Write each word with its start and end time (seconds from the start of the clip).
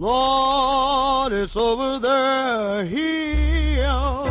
Lord, 0.00 1.34
it's 1.34 1.54
over 1.54 1.98
the 1.98 2.86
hill. 2.88 4.24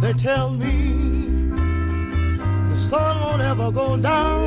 They 0.00 0.14
tell 0.14 0.54
me 0.54 1.50
the 2.70 2.76
sun 2.76 3.20
won't 3.20 3.42
ever 3.42 3.70
go 3.70 3.98
down. 3.98 4.42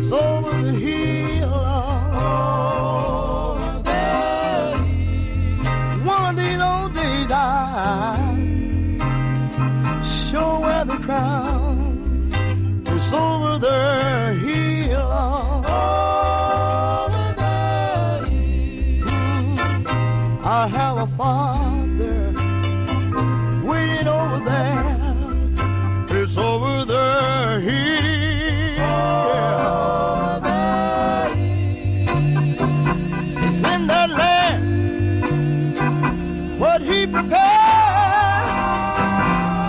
It's 0.00 0.10
over 0.10 0.62
the 0.62 0.72
hill. 0.72 1.52
Over. 2.16 3.90
One 6.02 6.24
of 6.30 6.36
these 6.42 6.60
old 6.62 6.94
days 6.94 7.30
I 7.30 8.16
sure 10.02 10.60
wear 10.60 10.86
the 10.86 10.96
crown. 10.96 11.76
Father 21.16 22.32
waiting 23.64 24.08
over 24.08 24.38
there. 24.44 24.96
It's 26.10 26.36
over 26.36 26.84
there. 26.84 27.60
hill. 27.60 28.80
Over 28.80 30.40
the 30.42 31.28
hill. 31.34 32.16
It's 33.44 33.62
in 33.74 33.86
that 33.86 34.10
land 34.10 34.62
what 36.60 36.82
he 36.82 37.06
prepared. 37.06 37.32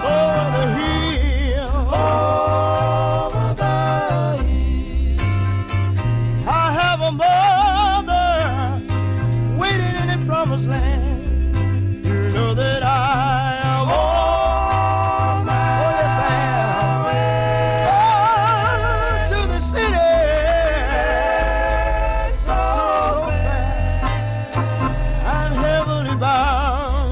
Over 0.04 0.46
the 0.58 0.66
hill. 0.80 1.78
Over 1.94 3.54
the 3.64 3.78
hill. 4.44 5.20
I 6.48 6.72
have 6.82 7.02
a 7.02 7.12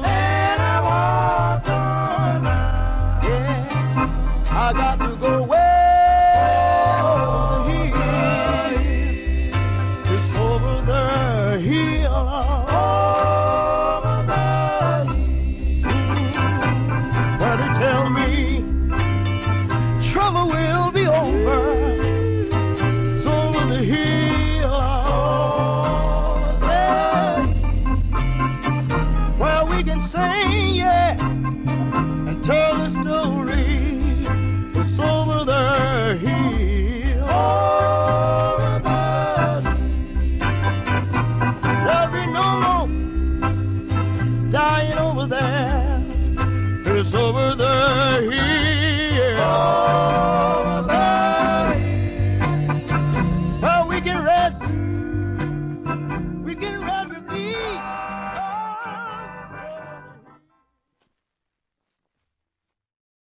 And 0.04 0.62
I 0.62 0.78
on. 1.68 2.44
Yeah, 3.24 4.48
I 4.50 4.72
got 4.72 4.98
to 5.00 5.16
go. 5.16 5.32
It's 10.14 10.30
over 10.36 10.76
the 10.90 11.04
hill. 11.60 12.16
Over 12.84 14.16
the 14.32 14.44
hill. 15.14 15.36
Tell 17.76 18.08
me 18.08 18.30
trouble 20.10 20.46
will 20.48 20.90
be 20.92 21.06
over. 21.06 21.75
We 29.76 29.84
can 29.84 30.00
sing, 30.00 30.74
yeah, 30.74 31.20
and 31.20 32.42
tell 32.42 32.78
the 32.78 32.88
story. 33.02 34.00
It's 34.74 34.98
over 34.98 35.44
the 35.44 36.16
hill. 36.16 37.24
Over 37.28 38.80
the 38.88 39.00
hill. 39.60 39.76
There'll 41.84 42.10
be 42.10 42.24
no 42.32 42.46
more 42.64 42.88
dying 44.50 44.98
over 44.98 45.26
there. 45.26 46.02
It's 46.86 47.12
over 47.12 47.54
the 47.54 48.65